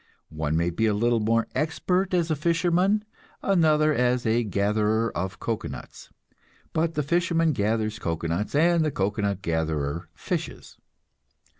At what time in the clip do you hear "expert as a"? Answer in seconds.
1.53-2.35